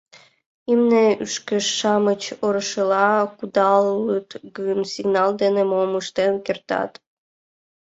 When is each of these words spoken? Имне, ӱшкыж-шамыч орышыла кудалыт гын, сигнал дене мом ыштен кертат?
Имне, 0.71 1.05
ӱшкыж-шамыч 1.23 2.21
орышыла 2.45 3.09
кудалыт 3.37 4.29
гын, 4.57 4.79
сигнал 4.93 5.31
дене 5.41 5.63
мом 5.71 5.91
ыштен 6.01 6.33
кертат? 6.45 6.91